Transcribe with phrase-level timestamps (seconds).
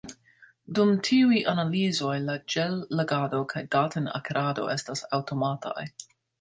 [0.77, 5.89] Dum tiuj analizoj, la ĝel-legado kaj daten-akirado estas aŭtomataj.